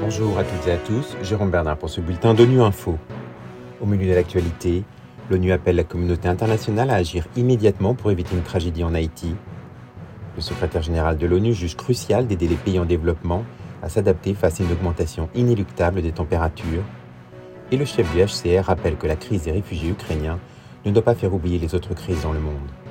[0.00, 2.96] Bonjour à toutes et à tous, Jérôme Bernard pour ce bulletin d'ONU Info.
[3.80, 4.84] Au milieu de l'actualité,
[5.28, 9.34] l'ONU appelle la communauté internationale à agir immédiatement pour éviter une tragédie en Haïti.
[10.36, 13.44] Le secrétaire général de l'ONU juge crucial d'aider les pays en développement
[13.82, 16.84] à s'adapter face à une augmentation inéluctable des températures.
[17.72, 20.38] Et le chef du HCR rappelle que la crise des réfugiés ukrainiens
[20.84, 22.85] ne doit pas faire oublier les autres crises dans le monde.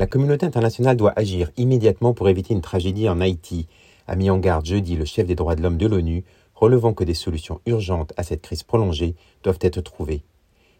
[0.00, 3.68] La communauté internationale doit agir immédiatement pour éviter une tragédie en Haïti,
[4.08, 6.24] a mis en garde jeudi le chef des droits de l'homme de l'ONU,
[6.54, 10.22] relevant que des solutions urgentes à cette crise prolongée doivent être trouvées.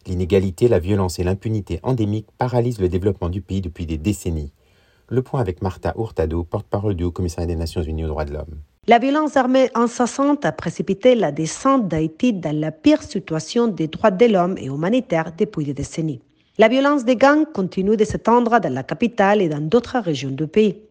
[0.06, 4.54] L'inégalité, la violence et l'impunité endémique paralysent le développement du pays depuis des décennies.
[5.08, 8.62] Le point avec Martha Hurtado, porte-parole du Haut-Commissariat des Nations Unies aux droits de l'homme.
[8.86, 14.12] La violence armée incessante a précipité la descente d'Haïti dans la pire situation des droits
[14.12, 16.22] de l'homme et humanitaire depuis des décennies.
[16.58, 20.46] La violence des gangs continue de s'étendre dans la capitale et dans d'autres régions du
[20.46, 20.82] pays.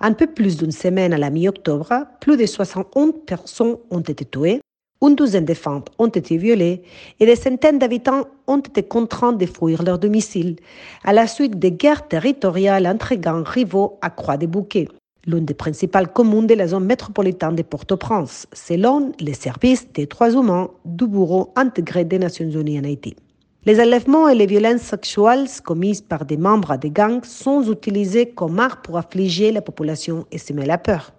[0.00, 4.60] Un peu plus d'une semaine à la mi-octobre, plus de 71 personnes ont été tuées,
[5.02, 6.82] une douzaine de femmes ont été violées
[7.18, 10.56] et des centaines d'habitants ont été contraints de fuir leur domicile
[11.04, 14.88] à la suite des guerres territoriales entre gangs rivaux à Croix-des-Bouquets,
[15.26, 20.32] l'une des principales communes de la zone métropolitaine de Port-au-Prince, selon les services des droits
[20.32, 23.16] humains du Bureau intégré des Nations Unies en Haïti.
[23.66, 28.58] Les enlèvements et les violences sexuelles commises par des membres des gangs sont utilisés comme
[28.58, 31.12] armes pour affliger la population et semer la peur.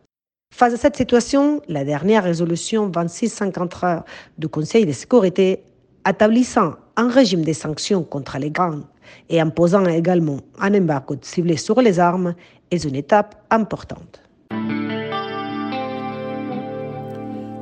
[0.51, 4.05] Face à cette situation, la dernière résolution 2653
[4.39, 5.61] du Conseil de sécurité,
[6.09, 8.85] établissant un régime de sanctions contre les gangs
[9.29, 12.33] et imposant également un embargo ciblé sur les armes,
[12.71, 14.23] est une étape importante.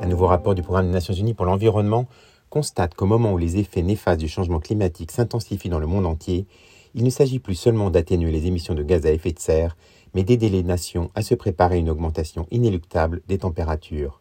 [0.02, 2.06] Un nouveau rapport du Programme des Nations Unies pour l'environnement
[2.50, 6.46] constate qu'au moment où les effets néfastes du changement climatique s'intensifient dans le monde entier,
[6.94, 9.76] il ne s'agit plus seulement d'atténuer les émissions de gaz à effet de serre,
[10.12, 14.20] mais d'aider les nations à se préparer à une augmentation inéluctable des températures.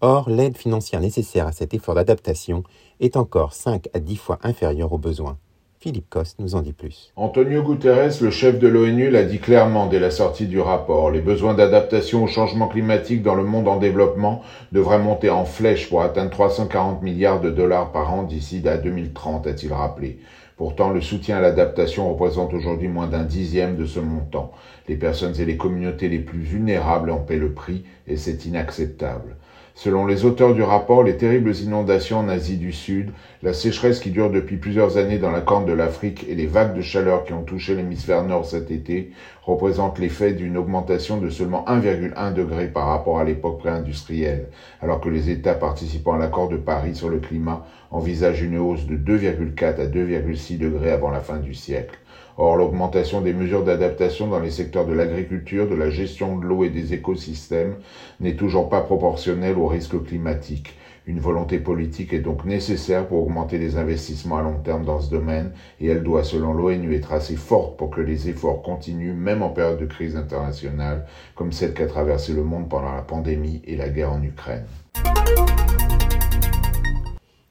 [0.00, 2.64] Or, l'aide financière nécessaire à cet effort d'adaptation
[2.98, 5.38] est encore 5 à 10 fois inférieure aux besoins.
[5.82, 7.12] Philippe Coste nous en dit plus.
[7.16, 11.10] Antonio Guterres, le chef de l'ONU, l'a dit clairement dès la sortie du rapport.
[11.10, 15.88] Les besoins d'adaptation au changement climatique dans le monde en développement devraient monter en flèche
[15.88, 20.20] pour atteindre 340 milliards de dollars par an d'ici à 2030, a-t-il rappelé.
[20.56, 24.52] Pourtant, le soutien à l'adaptation représente aujourd'hui moins d'un dixième de ce montant.
[24.86, 29.34] Les personnes et les communautés les plus vulnérables en paient le prix et c'est inacceptable.
[29.74, 33.10] Selon les auteurs du rapport, les terribles inondations en Asie du Sud,
[33.42, 36.76] la sécheresse qui dure depuis plusieurs années dans la corne de l'Afrique et les vagues
[36.76, 39.12] de chaleur qui ont touché l'hémisphère nord cet été
[39.42, 44.48] représentent l'effet d'une augmentation de seulement 1,1 degré par rapport à l'époque préindustrielle,
[44.82, 48.86] alors que les États participant à l'accord de Paris sur le climat envisagent une hausse
[48.86, 51.98] de 2,4 à 2,6 degrés avant la fin du siècle.
[52.38, 56.64] Or, l'augmentation des mesures d'adaptation dans les secteurs de l'agriculture, de la gestion de l'eau
[56.64, 57.76] et des écosystèmes
[58.20, 60.74] n'est toujours pas proportionnelle au risque climatique.
[61.06, 65.10] Une volonté politique est donc nécessaire pour augmenter les investissements à long terme dans ce
[65.10, 69.42] domaine et elle doit, selon l'ONU, être assez forte pour que les efforts continuent, même
[69.42, 73.76] en période de crise internationale, comme celle qu'a traversé le monde pendant la pandémie et
[73.76, 74.66] la guerre en Ukraine.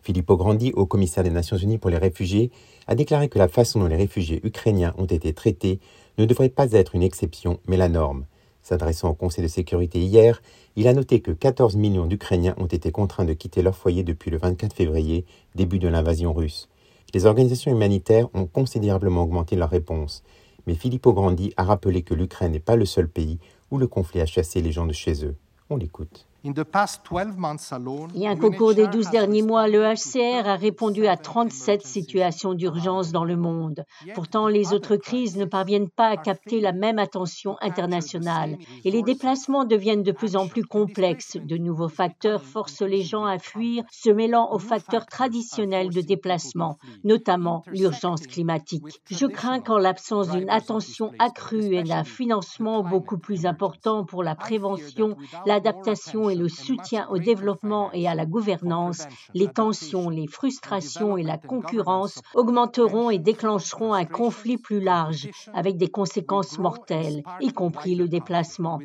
[0.01, 2.51] Filippo Grandi, haut commissaire des Nations Unies pour les réfugiés,
[2.87, 5.79] a déclaré que la façon dont les réfugiés ukrainiens ont été traités
[6.17, 8.25] ne devrait pas être une exception, mais la norme.
[8.63, 10.41] S'adressant au Conseil de sécurité hier,
[10.75, 14.31] il a noté que 14 millions d'Ukrainiens ont été contraints de quitter leur foyer depuis
[14.31, 16.69] le 24 février, début de l'invasion russe.
[17.13, 20.23] Les organisations humanitaires ont considérablement augmenté leur réponse,
[20.67, 23.39] mais Filippo Grandi a rappelé que l'Ukraine n'est pas le seul pays
[23.71, 25.35] où le conflit a chassé les gens de chez eux.
[25.69, 26.27] On l'écoute.
[26.43, 33.11] Rien qu'au cours des 12 derniers mois, le HCR a répondu à 37 situations d'urgence
[33.11, 33.85] dans le monde.
[34.15, 39.03] Pourtant, les autres crises ne parviennent pas à capter la même attention internationale et les
[39.03, 41.37] déplacements deviennent de plus en plus complexes.
[41.37, 46.79] De nouveaux facteurs forcent les gens à fuir, se mêlant aux facteurs traditionnels de déplacement,
[47.03, 49.01] notamment l'urgence climatique.
[49.11, 54.33] Je crains qu'en l'absence d'une attention accrue et d'un financement beaucoup plus important pour la
[54.33, 61.23] prévention, l'adaptation le soutien au développement et à la gouvernance, les tensions, les frustrations et
[61.23, 67.95] la concurrence augmenteront et déclencheront un conflit plus large avec des conséquences mortelles, y compris
[67.95, 68.79] le déplacement.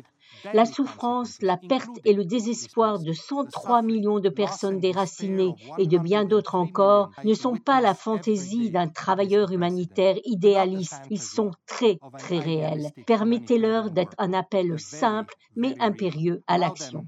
[0.53, 5.97] La souffrance, la perte et le désespoir de 103 millions de personnes déracinées et de
[5.97, 11.01] bien d'autres encore ne sont pas la fantaisie d'un travailleur humanitaire idéaliste.
[11.09, 12.91] Ils sont très, très réels.
[13.05, 17.07] Permettez-leur d'être un appel simple mais impérieux à l'action.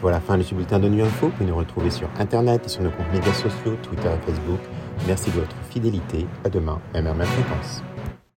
[0.00, 1.26] Voilà, fin de ce bulletin de Nu Info.
[1.26, 4.60] Vous pouvez nous retrouver sur Internet et sur nos comptes médias sociaux, Twitter et Facebook.
[5.06, 6.26] Merci de votre fidélité.
[6.44, 7.87] À demain, heure, même.